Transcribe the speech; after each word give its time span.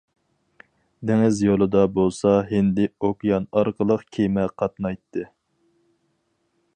دېڭىز 1.09 1.41
يولىدا 1.47 1.83
بولسا 1.97 2.31
ھىندى 2.53 2.87
ئوكيان 3.09 3.47
ئارقىلىق 3.59 4.07
كېمە 4.17 4.47
قاتنايتتى. 4.63 5.27